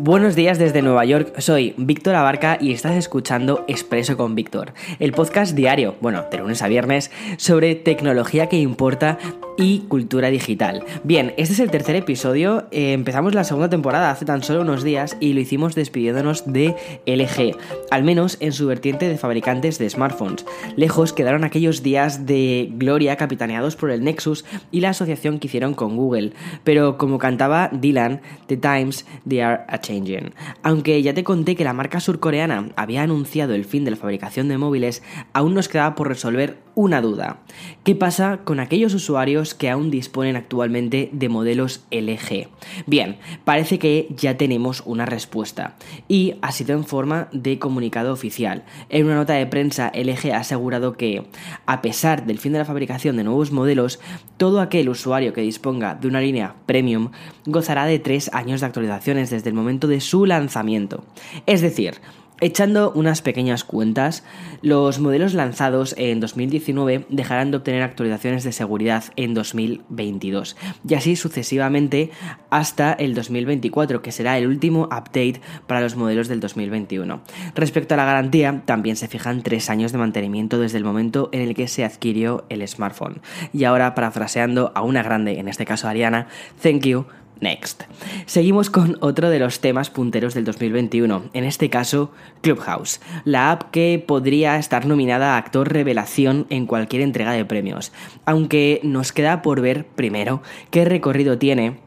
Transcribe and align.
Buenos 0.00 0.36
días 0.36 0.60
desde 0.60 0.80
Nueva 0.80 1.04
York, 1.04 1.40
soy 1.40 1.74
Víctor 1.76 2.14
Abarca 2.14 2.56
y 2.60 2.72
estás 2.72 2.94
escuchando 2.94 3.64
Expreso 3.66 4.16
con 4.16 4.36
Víctor, 4.36 4.72
el 5.00 5.10
podcast 5.10 5.56
diario, 5.56 5.96
bueno, 6.00 6.24
de 6.30 6.38
lunes 6.38 6.62
a 6.62 6.68
viernes, 6.68 7.10
sobre 7.36 7.74
tecnología 7.74 8.48
que 8.48 8.58
importa 8.58 9.18
y 9.58 9.80
cultura 9.80 10.30
digital. 10.30 10.84
Bien, 11.02 11.34
este 11.36 11.52
es 11.52 11.60
el 11.60 11.70
tercer 11.70 11.96
episodio, 11.96 12.68
eh, 12.70 12.92
empezamos 12.92 13.34
la 13.34 13.42
segunda 13.42 13.68
temporada 13.68 14.10
hace 14.10 14.24
tan 14.24 14.42
solo 14.44 14.62
unos 14.62 14.84
días 14.84 15.16
y 15.20 15.32
lo 15.32 15.40
hicimos 15.40 15.74
despidiéndonos 15.74 16.50
de 16.50 16.76
LG, 17.06 17.56
al 17.90 18.04
menos 18.04 18.36
en 18.40 18.52
su 18.52 18.68
vertiente 18.68 19.08
de 19.08 19.18
fabricantes 19.18 19.78
de 19.78 19.90
smartphones. 19.90 20.46
Lejos 20.76 21.12
quedaron 21.12 21.42
aquellos 21.42 21.82
días 21.82 22.24
de 22.24 22.68
gloria 22.72 23.16
capitaneados 23.16 23.74
por 23.74 23.90
el 23.90 24.04
Nexus 24.04 24.44
y 24.70 24.80
la 24.80 24.90
asociación 24.90 25.40
que 25.40 25.48
hicieron 25.48 25.74
con 25.74 25.96
Google, 25.96 26.32
pero 26.62 26.96
como 26.96 27.18
cantaba 27.18 27.68
Dylan, 27.72 28.22
The 28.46 28.58
Times, 28.58 29.06
they 29.28 29.40
are 29.40 29.64
a 29.66 29.80
changing. 29.80 30.34
Aunque 30.62 31.02
ya 31.02 31.14
te 31.14 31.24
conté 31.24 31.56
que 31.56 31.64
la 31.64 31.72
marca 31.72 31.98
surcoreana 31.98 32.68
había 32.76 33.02
anunciado 33.02 33.54
el 33.54 33.64
fin 33.64 33.84
de 33.84 33.90
la 33.90 33.96
fabricación 33.96 34.46
de 34.48 34.58
móviles, 34.58 35.02
aún 35.32 35.54
nos 35.54 35.68
quedaba 35.68 35.96
por 35.96 36.06
resolver 36.06 36.58
una 36.76 37.00
duda. 37.00 37.40
¿Qué 37.82 37.96
pasa 37.96 38.38
con 38.44 38.60
aquellos 38.60 38.94
usuarios 38.94 39.47
que 39.54 39.70
aún 39.70 39.90
disponen 39.90 40.36
actualmente 40.36 41.08
de 41.12 41.28
modelos 41.28 41.84
LG? 41.90 42.48
Bien, 42.86 43.16
parece 43.44 43.78
que 43.78 44.08
ya 44.16 44.36
tenemos 44.36 44.82
una 44.86 45.06
respuesta 45.06 45.76
y 46.08 46.34
ha 46.42 46.52
sido 46.52 46.74
en 46.76 46.84
forma 46.84 47.28
de 47.32 47.58
comunicado 47.58 48.12
oficial. 48.12 48.64
En 48.88 49.06
una 49.06 49.16
nota 49.16 49.34
de 49.34 49.46
prensa, 49.46 49.92
LG 49.94 50.32
ha 50.32 50.38
asegurado 50.38 50.96
que, 50.96 51.24
a 51.66 51.82
pesar 51.82 52.26
del 52.26 52.38
fin 52.38 52.52
de 52.52 52.58
la 52.58 52.64
fabricación 52.64 53.16
de 53.16 53.24
nuevos 53.24 53.52
modelos, 53.52 54.00
todo 54.36 54.60
aquel 54.60 54.88
usuario 54.88 55.32
que 55.32 55.40
disponga 55.40 55.94
de 55.94 56.08
una 56.08 56.20
línea 56.20 56.54
premium 56.66 57.10
gozará 57.46 57.86
de 57.86 57.98
tres 57.98 58.30
años 58.32 58.60
de 58.60 58.66
actualizaciones 58.66 59.30
desde 59.30 59.48
el 59.48 59.54
momento 59.54 59.86
de 59.86 60.00
su 60.00 60.26
lanzamiento. 60.26 61.04
Es 61.46 61.60
decir, 61.60 61.94
Echando 62.40 62.92
unas 62.92 63.20
pequeñas 63.20 63.64
cuentas, 63.64 64.22
los 64.62 65.00
modelos 65.00 65.34
lanzados 65.34 65.92
en 65.98 66.20
2019 66.20 67.06
dejarán 67.08 67.50
de 67.50 67.56
obtener 67.56 67.82
actualizaciones 67.82 68.44
de 68.44 68.52
seguridad 68.52 69.04
en 69.16 69.34
2022 69.34 70.56
y 70.88 70.94
así 70.94 71.16
sucesivamente 71.16 72.12
hasta 72.48 72.92
el 72.92 73.14
2024, 73.14 74.02
que 74.02 74.12
será 74.12 74.38
el 74.38 74.46
último 74.46 74.84
update 74.84 75.40
para 75.66 75.80
los 75.80 75.96
modelos 75.96 76.28
del 76.28 76.38
2021. 76.38 77.22
Respecto 77.56 77.94
a 77.94 77.96
la 77.96 78.04
garantía, 78.04 78.62
también 78.64 78.94
se 78.94 79.08
fijan 79.08 79.42
tres 79.42 79.68
años 79.68 79.90
de 79.90 79.98
mantenimiento 79.98 80.60
desde 80.60 80.78
el 80.78 80.84
momento 80.84 81.30
en 81.32 81.40
el 81.40 81.56
que 81.56 81.66
se 81.66 81.84
adquirió 81.84 82.44
el 82.50 82.66
smartphone. 82.68 83.20
Y 83.52 83.64
ahora, 83.64 83.96
parafraseando 83.96 84.70
a 84.76 84.82
una 84.82 85.02
grande, 85.02 85.40
en 85.40 85.48
este 85.48 85.64
caso 85.64 85.88
Ariana, 85.88 86.28
thank 86.62 86.82
you 86.82 87.04
Next. 87.40 87.84
Seguimos 88.26 88.70
con 88.70 88.96
otro 89.00 89.30
de 89.30 89.38
los 89.38 89.60
temas 89.60 89.90
punteros 89.90 90.34
del 90.34 90.44
2021, 90.44 91.30
en 91.32 91.44
este 91.44 91.70
caso 91.70 92.12
Clubhouse, 92.42 93.00
la 93.24 93.50
app 93.50 93.70
que 93.70 94.02
podría 94.04 94.58
estar 94.58 94.86
nominada 94.86 95.34
a 95.34 95.38
actor 95.38 95.72
revelación 95.72 96.46
en 96.50 96.66
cualquier 96.66 97.02
entrega 97.02 97.32
de 97.32 97.44
premios, 97.44 97.92
aunque 98.24 98.80
nos 98.82 99.12
queda 99.12 99.42
por 99.42 99.60
ver 99.60 99.86
primero 99.86 100.42
qué 100.70 100.84
recorrido 100.84 101.38
tiene 101.38 101.78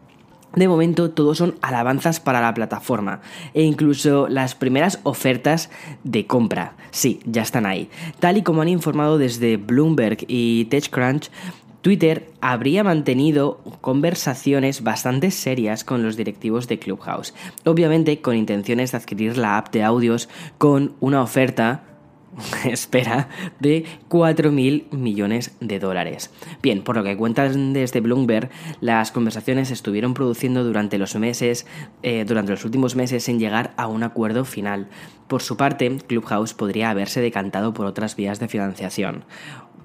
de 0.56 0.68
momento 0.68 1.12
todos 1.12 1.38
son 1.38 1.56
alabanzas 1.62 2.20
para 2.20 2.42
la 2.42 2.54
plataforma 2.54 3.22
e 3.54 3.64
incluso 3.64 4.28
las 4.28 4.54
primeras 4.54 5.00
ofertas 5.04 5.70
de 6.04 6.28
compra. 6.28 6.75
Sí, 6.92 7.22
ya 7.25 7.42
están 7.42 7.66
ahí. 7.66 7.90
Tal 8.20 8.38
y 8.38 8.44
como 8.44 8.62
han 8.62 8.68
informado 8.68 9.18
desde 9.18 9.56
Bloomberg 9.56 10.25
y 10.28 10.66
TechCrunch, 10.66 11.30
Twitter 11.81 12.30
habría 12.42 12.84
mantenido 12.84 13.59
conversaciones 13.81 14.84
bastante 14.84 15.31
serias 15.31 15.84
con 15.84 16.03
los 16.03 16.16
directivos 16.16 16.68
de 16.68 16.80
Clubhouse, 16.80 17.34
obviamente 17.66 18.22
con 18.22 18.36
intenciones 18.36 18.92
de 18.92 18.97
adquirir 18.97 19.38
la 19.38 19.58
app 19.58 19.74
de 19.74 19.84
audios 19.84 20.30
con 20.58 20.94
una 21.00 21.22
oferta 21.22 21.84
espera 22.66 23.30
de 23.59 23.86
4.000 24.09 24.92
millones 24.92 25.56
de 25.59 25.80
dólares. 25.80 26.31
Bien, 26.62 26.84
por 26.84 26.96
lo 26.96 27.03
que 27.03 27.18
cuentan 27.18 27.74
desde 27.74 28.00
Bloomberg, 28.00 28.50
las 28.80 29.12
conversaciones 29.12 29.72
estuvieron 29.72 30.13
produciendo 30.13 30.63
durante 30.63 30.98
los 30.98 31.16
meses, 31.16 31.66
eh, 32.03 32.25
durante 32.25 32.52
los 32.52 32.63
últimos 32.66 32.96
meses 32.96 33.24
sin 33.24 33.40
llegar 33.40 33.74
a 33.75 33.88
un 33.88 34.03
acuerdo 34.03 34.46
final. 34.46 34.88
Por 35.28 35.42
su 35.42 35.58
parte, 35.58 35.98
Clubhouse 36.08 36.53
podría 36.53 36.90
haberse 36.90 37.22
decantado 37.22 37.74
por 37.74 37.86
otras 37.86 38.16
vías 38.16 38.40
de 38.40 38.48
financiación 38.48 39.25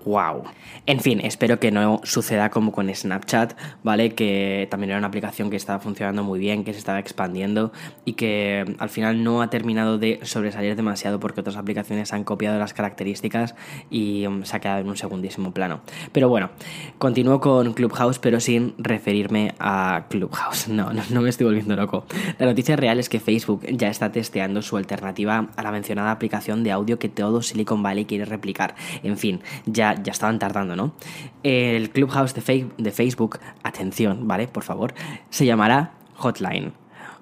wow. 0.06 0.44
En 0.86 1.00
fin, 1.00 1.20
espero 1.20 1.58
que 1.58 1.70
no 1.70 2.00
suceda 2.04 2.48
como 2.48 2.72
con 2.72 2.92
Snapchat, 2.94 3.54
¿vale? 3.82 4.14
Que 4.14 4.68
también 4.70 4.90
era 4.90 4.98
una 4.98 5.08
aplicación 5.08 5.50
que 5.50 5.56
estaba 5.56 5.80
funcionando 5.80 6.22
muy 6.22 6.38
bien, 6.38 6.64
que 6.64 6.72
se 6.72 6.78
estaba 6.78 7.00
expandiendo 7.00 7.72
y 8.04 8.12
que 8.14 8.64
al 8.78 8.88
final 8.88 9.24
no 9.24 9.42
ha 9.42 9.50
terminado 9.50 9.98
de 9.98 10.20
sobresalir 10.22 10.76
demasiado 10.76 11.18
porque 11.20 11.40
otras 11.40 11.56
aplicaciones 11.56 12.12
han 12.12 12.24
copiado 12.24 12.58
las 12.58 12.72
características 12.72 13.56
y 13.90 14.26
um, 14.26 14.44
se 14.44 14.56
ha 14.56 14.60
quedado 14.60 14.80
en 14.80 14.88
un 14.88 14.96
segundísimo 14.96 15.52
plano. 15.52 15.80
Pero 16.12 16.28
bueno, 16.28 16.50
continúo 16.98 17.40
con 17.40 17.72
Clubhouse, 17.74 18.20
pero 18.20 18.38
sin 18.38 18.74
referirme 18.78 19.54
a 19.58 20.06
Clubhouse. 20.08 20.68
No, 20.76 20.92
no, 20.92 21.02
no 21.08 21.22
me 21.22 21.30
estoy 21.30 21.46
volviendo 21.46 21.74
loco. 21.74 22.04
La 22.38 22.44
noticia 22.44 22.76
real 22.76 22.98
es 22.98 23.08
que 23.08 23.18
Facebook 23.18 23.64
ya 23.66 23.88
está 23.88 24.12
testeando 24.12 24.60
su 24.60 24.76
alternativa 24.76 25.48
a 25.56 25.62
la 25.62 25.72
mencionada 25.72 26.10
aplicación 26.10 26.62
de 26.64 26.70
audio 26.70 26.98
que 26.98 27.08
todo 27.08 27.40
Silicon 27.40 27.82
Valley 27.82 28.04
quiere 28.04 28.26
replicar. 28.26 28.74
En 29.02 29.16
fin, 29.16 29.40
ya 29.64 29.95
ya, 30.02 30.12
estaban 30.12 30.38
tardando, 30.38 30.76
¿no? 30.76 30.94
El 31.42 31.90
Clubhouse 31.90 32.34
de, 32.34 32.68
de 32.78 32.90
Facebook, 32.90 33.38
atención, 33.62 34.26
¿vale? 34.26 34.48
Por 34.48 34.62
favor, 34.62 34.94
se 35.30 35.46
llamará 35.46 35.92
Hotline. 36.14 36.72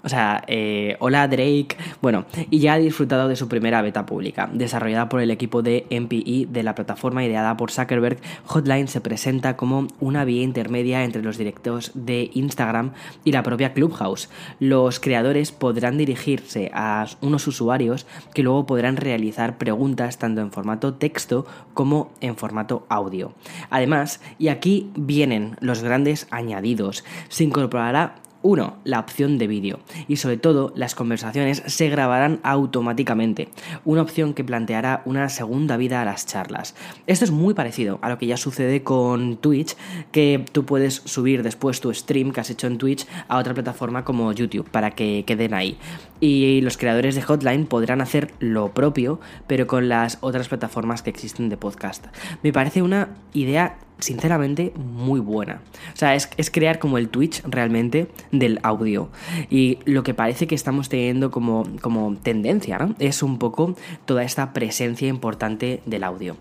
O 0.04 0.08
sea, 0.10 0.44
eh, 0.48 0.96
hola 0.98 1.26
Drake. 1.28 1.76
Bueno, 2.02 2.26
y 2.50 2.58
ya 2.58 2.74
ha 2.74 2.78
disfrutado 2.78 3.26
de 3.26 3.36
su 3.36 3.48
primera 3.48 3.80
beta 3.80 4.04
pública. 4.04 4.50
Desarrollada 4.52 5.08
por 5.08 5.22
el 5.22 5.30
equipo 5.30 5.62
de 5.62 5.86
MPI 5.90 6.46
de 6.50 6.62
la 6.62 6.74
plataforma 6.74 7.24
ideada 7.24 7.56
por 7.56 7.70
Zuckerberg, 7.70 8.18
Hotline 8.44 8.88
se 8.88 9.00
presenta 9.00 9.56
como 9.56 9.88
una 10.00 10.26
vía 10.26 10.42
intermedia 10.42 11.04
entre 11.04 11.22
los 11.22 11.38
directos 11.38 11.90
de 11.94 12.30
Instagram 12.34 12.92
y 13.24 13.32
la 13.32 13.42
propia 13.42 13.72
Clubhouse. 13.72 14.28
Los 14.60 15.00
creadores 15.00 15.52
podrán 15.52 15.96
dirigirse 15.96 16.70
a 16.74 17.06
unos 17.22 17.46
usuarios 17.46 18.06
que 18.34 18.42
luego 18.42 18.66
podrán 18.66 18.98
realizar 18.98 19.56
preguntas 19.56 20.18
tanto 20.18 20.42
en 20.42 20.52
formato 20.52 20.94
texto 20.94 21.46
como 21.72 22.12
en 22.20 22.36
formato 22.36 22.84
audio. 22.90 23.32
Además, 23.70 24.20
y 24.38 24.48
aquí 24.48 24.90
vienen 24.96 25.56
los 25.60 25.82
grandes 25.82 26.26
añadidos, 26.30 27.04
se 27.28 27.44
incorporará 27.44 28.16
uno, 28.44 28.76
la 28.84 29.00
opción 29.00 29.38
de 29.38 29.46
vídeo. 29.46 29.80
Y 30.06 30.16
sobre 30.16 30.36
todo, 30.36 30.70
las 30.76 30.94
conversaciones 30.94 31.62
se 31.66 31.88
grabarán 31.88 32.40
automáticamente. 32.42 33.48
Una 33.86 34.02
opción 34.02 34.34
que 34.34 34.44
planteará 34.44 35.00
una 35.06 35.30
segunda 35.30 35.78
vida 35.78 36.02
a 36.02 36.04
las 36.04 36.26
charlas. 36.26 36.74
Esto 37.06 37.24
es 37.24 37.30
muy 37.30 37.54
parecido 37.54 37.98
a 38.02 38.10
lo 38.10 38.18
que 38.18 38.26
ya 38.26 38.36
sucede 38.36 38.82
con 38.82 39.38
Twitch, 39.38 39.76
que 40.12 40.44
tú 40.52 40.66
puedes 40.66 40.96
subir 41.06 41.42
después 41.42 41.80
tu 41.80 41.92
stream 41.94 42.32
que 42.32 42.40
has 42.40 42.50
hecho 42.50 42.66
en 42.66 42.76
Twitch 42.76 43.06
a 43.28 43.38
otra 43.38 43.54
plataforma 43.54 44.04
como 44.04 44.30
YouTube 44.32 44.68
para 44.68 44.90
que 44.90 45.24
queden 45.26 45.54
ahí. 45.54 45.78
Y 46.20 46.60
los 46.60 46.76
creadores 46.76 47.14
de 47.14 47.22
Hotline 47.22 47.64
podrán 47.64 48.02
hacer 48.02 48.34
lo 48.40 48.74
propio, 48.74 49.20
pero 49.46 49.66
con 49.66 49.88
las 49.88 50.18
otras 50.20 50.48
plataformas 50.48 51.00
que 51.00 51.08
existen 51.08 51.48
de 51.48 51.56
podcast. 51.56 52.06
Me 52.42 52.52
parece 52.52 52.82
una 52.82 53.08
idea 53.32 53.78
sinceramente 53.98 54.72
muy 54.76 55.20
buena. 55.20 55.60
O 55.92 55.96
sea, 55.96 56.14
es, 56.14 56.28
crear 56.50 56.78
como 56.78 56.98
el 56.98 57.08
Twitch 57.08 57.42
realmente 57.44 58.08
del 58.32 58.60
audio. 58.62 59.08
Y 59.50 59.78
lo 59.84 60.02
que 60.02 60.14
parece 60.14 60.46
que 60.46 60.54
estamos 60.54 60.88
teniendo 60.88 61.30
como, 61.30 61.64
como 61.80 62.16
tendencia, 62.16 62.78
¿no? 62.78 62.94
Es 62.98 63.22
un 63.22 63.38
poco 63.38 63.76
toda 64.04 64.24
esta 64.24 64.52
presencia 64.52 65.08
importante 65.08 65.80
del 65.86 66.04
audio. 66.04 66.36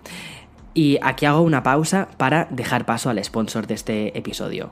Y 0.73 0.97
aquí 1.01 1.25
hago 1.25 1.41
una 1.41 1.63
pausa 1.63 2.09
para 2.17 2.47
dejar 2.49 2.85
paso 2.85 3.09
al 3.09 3.23
sponsor 3.23 3.67
de 3.67 3.75
este 3.75 4.17
episodio. 4.17 4.71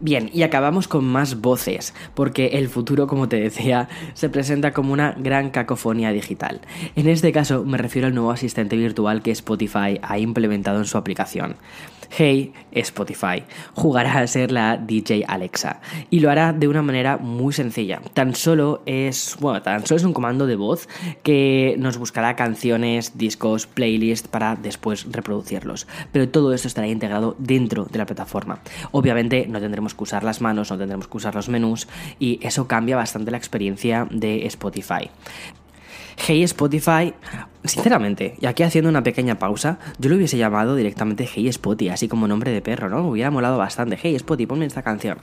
Bien, 0.00 0.30
y 0.32 0.42
acabamos 0.44 0.86
con 0.86 1.04
más 1.04 1.40
voces, 1.40 1.92
porque 2.14 2.50
el 2.52 2.68
futuro, 2.68 3.08
como 3.08 3.28
te 3.28 3.40
decía, 3.40 3.88
se 4.14 4.28
presenta 4.28 4.72
como 4.72 4.92
una 4.92 5.16
gran 5.18 5.50
cacofonía 5.50 6.12
digital. 6.12 6.60
En 6.94 7.08
este 7.08 7.32
caso 7.32 7.64
me 7.64 7.78
refiero 7.78 8.06
al 8.06 8.14
nuevo 8.14 8.30
asistente 8.30 8.76
virtual 8.76 9.22
que 9.22 9.32
Spotify 9.32 9.98
ha 10.00 10.18
implementado 10.20 10.78
en 10.78 10.84
su 10.84 10.98
aplicación. 10.98 11.56
Hey 12.16 12.52
Spotify 12.72 13.44
jugará 13.74 14.18
a 14.18 14.26
ser 14.26 14.50
la 14.50 14.76
DJ 14.76 15.24
Alexa 15.26 15.80
y 16.10 16.20
lo 16.20 16.30
hará 16.30 16.52
de 16.52 16.68
una 16.68 16.82
manera 16.82 17.18
muy 17.18 17.52
sencilla. 17.52 18.00
Tan 18.14 18.34
solo 18.34 18.82
es, 18.86 19.36
bueno, 19.40 19.62
tan 19.62 19.84
solo 19.84 19.98
es 19.98 20.04
un 20.04 20.12
comando 20.12 20.46
de 20.46 20.56
voz 20.56 20.88
que 21.22 21.76
nos 21.78 21.98
buscará 21.98 22.34
canciones, 22.34 23.18
discos, 23.18 23.66
playlists 23.66 24.28
para 24.28 24.56
después 24.56 25.06
reproducirlos. 25.10 25.86
Pero 26.12 26.28
todo 26.28 26.54
esto 26.54 26.68
estará 26.68 26.88
integrado 26.88 27.36
dentro 27.38 27.84
de 27.84 27.98
la 27.98 28.06
plataforma. 28.06 28.60
Obviamente 28.90 29.46
no 29.48 29.60
tendremos 29.60 29.87
que 29.94 30.04
usar 30.04 30.24
las 30.24 30.40
manos, 30.40 30.70
no 30.70 30.78
tendremos 30.78 31.08
que 31.08 31.16
usar 31.16 31.34
los 31.34 31.48
menús 31.48 31.88
y 32.18 32.38
eso 32.42 32.66
cambia 32.66 32.96
bastante 32.96 33.30
la 33.30 33.36
experiencia 33.36 34.06
de 34.10 34.46
Spotify. 34.46 35.10
Hey 36.16 36.42
Spotify, 36.42 37.14
sinceramente, 37.68 38.34
y 38.40 38.46
aquí 38.46 38.62
haciendo 38.62 38.88
una 38.88 39.02
pequeña 39.02 39.38
pausa, 39.38 39.78
yo 39.98 40.10
lo 40.10 40.16
hubiese 40.16 40.38
llamado 40.38 40.76
directamente 40.76 41.28
Hey 41.32 41.48
Spotify, 41.48 41.90
así 41.90 42.08
como 42.08 42.26
nombre 42.28 42.50
de 42.50 42.60
perro, 42.60 42.88
¿no? 42.88 43.02
Me 43.02 43.10
hubiera 43.10 43.30
molado 43.30 43.58
bastante. 43.58 43.98
Hey 44.00 44.14
Spotify, 44.16 44.46
ponme 44.46 44.66
esta 44.66 44.82
canción. 44.82 45.18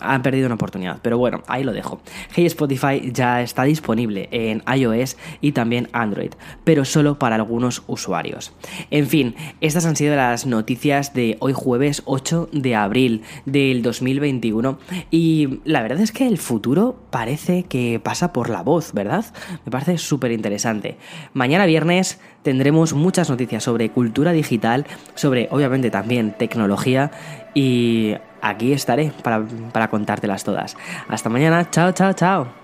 Han 0.00 0.22
perdido 0.22 0.46
una 0.46 0.56
oportunidad, 0.56 0.98
pero 1.02 1.18
bueno, 1.18 1.42
ahí 1.46 1.62
lo 1.62 1.72
dejo. 1.72 2.00
Hey 2.34 2.46
Spotify 2.46 3.12
ya 3.12 3.42
está 3.42 3.62
disponible 3.62 4.28
en 4.32 4.62
iOS 4.66 5.16
y 5.40 5.52
también 5.52 5.88
Android, 5.92 6.32
pero 6.64 6.84
solo 6.84 7.18
para 7.18 7.36
algunos 7.36 7.84
usuarios. 7.86 8.52
En 8.90 9.06
fin, 9.06 9.36
estas 9.60 9.86
han 9.86 9.94
sido 9.94 10.16
las 10.16 10.46
noticias 10.46 11.14
de 11.14 11.36
hoy 11.40 11.52
jueves 11.52 12.02
8 12.06 12.48
de 12.52 12.74
abril 12.74 13.22
del 13.46 13.82
2021 13.82 14.78
y 15.10 15.60
la 15.64 15.82
verdad 15.82 16.00
es 16.00 16.10
que 16.10 16.26
el 16.26 16.38
futuro 16.38 16.96
parece 17.10 17.62
que 17.64 18.00
pasa 18.02 18.32
por 18.32 18.50
la 18.50 18.62
voz, 18.62 18.92
¿verdad? 18.92 19.24
Me 19.64 19.70
parece 19.70 19.98
súper 19.98 20.32
interesante. 20.32 20.96
Mañana 21.32 21.66
tendremos 22.42 22.92
muchas 22.94 23.30
noticias 23.30 23.62
sobre 23.62 23.90
cultura 23.90 24.32
digital, 24.32 24.86
sobre 25.14 25.48
obviamente 25.50 25.90
también 25.90 26.32
tecnología 26.32 27.10
y 27.54 28.14
aquí 28.42 28.72
estaré 28.72 29.12
para, 29.22 29.44
para 29.72 29.88
contártelas 29.88 30.44
todas. 30.44 30.76
Hasta 31.08 31.28
mañana, 31.28 31.70
chao, 31.70 31.92
chao, 31.92 32.12
chao. 32.12 32.63